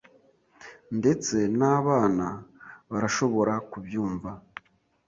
[0.99, 2.27] Ndetse n'abana
[2.91, 4.29] barashobora kubyumva.